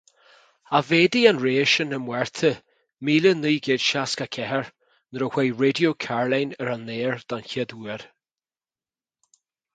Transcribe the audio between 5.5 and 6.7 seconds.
Raidió Caroline